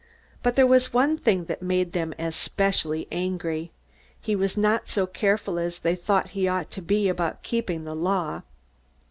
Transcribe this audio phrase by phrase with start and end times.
[0.41, 3.69] But there was one thing that made them especially angry.
[4.19, 7.93] He was not so careful as they thought he ought to be about keeping the
[7.95, 8.41] Law.